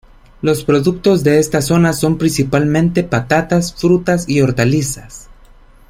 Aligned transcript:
Los 0.41 0.63
productos 0.63 1.23
de 1.23 1.37
esta 1.37 1.61
zona 1.61 1.93
son 1.93 2.17
principalmente 2.17 3.03
patatas, 3.03 3.75
frutas 3.75 4.27
y 4.27 4.41
hortalizas. 4.41 5.29